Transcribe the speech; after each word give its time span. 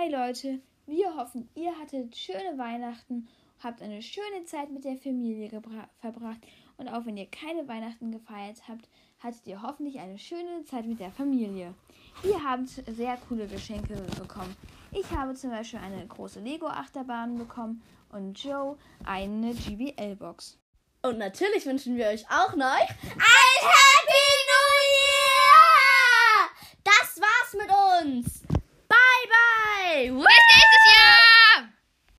Hi 0.00 0.08
Leute, 0.08 0.60
wir 0.86 1.14
hoffen, 1.14 1.50
ihr 1.54 1.78
hattet 1.78 2.16
schöne 2.16 2.56
Weihnachten, 2.56 3.28
habt 3.62 3.82
eine 3.82 4.00
schöne 4.00 4.46
Zeit 4.46 4.70
mit 4.70 4.86
der 4.86 4.96
Familie 4.96 5.50
verbracht 6.00 6.40
und 6.78 6.88
auch 6.88 7.04
wenn 7.04 7.18
ihr 7.18 7.26
keine 7.26 7.68
Weihnachten 7.68 8.10
gefeiert 8.10 8.62
habt, 8.66 8.88
hattet 9.18 9.46
ihr 9.46 9.60
hoffentlich 9.60 10.00
eine 10.00 10.16
schöne 10.16 10.64
Zeit 10.64 10.86
mit 10.86 11.00
der 11.00 11.10
Familie. 11.10 11.74
Ihr 12.24 12.42
habt 12.42 12.68
sehr 12.68 13.18
coole 13.28 13.46
Geschenke 13.46 13.94
bekommen. 14.18 14.56
Ich 14.90 15.10
habe 15.10 15.34
zum 15.34 15.50
Beispiel 15.50 15.80
eine 15.80 16.06
große 16.06 16.40
Lego-Achterbahn 16.40 17.36
bekommen 17.36 17.82
und 18.10 18.42
Joe 18.42 18.78
eine 19.04 19.52
GBL-Box. 19.52 20.58
Und 21.02 21.18
natürlich 21.18 21.66
wünschen 21.66 21.96
wir 21.96 22.06
euch 22.06 22.24
auch 22.30 22.56
noch 22.56 22.66
ein 22.66 22.88